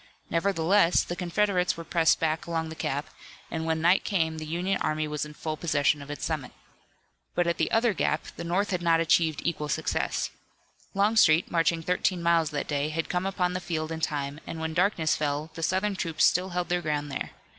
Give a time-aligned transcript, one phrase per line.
[0.31, 3.11] Nevertheless, the Confederates were pressed back along the gap,
[3.51, 6.53] and when night came the Union army was in full possession of its summit.
[7.35, 10.31] But at the other gap the North had not achieved equal success.
[10.95, 14.73] Longstreet, marching thirteen miles that day, had come upon the field in time, and when
[14.73, 17.29] darkness fell the Southern troops still held their ground there.